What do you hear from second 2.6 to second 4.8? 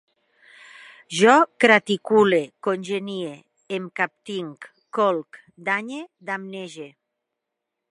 congenie, em captinc,